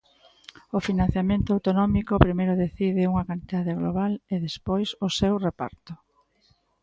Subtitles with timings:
[0.77, 5.91] O financiamento autonómico primeiro decide unha cantidade global e despois o seu reparto.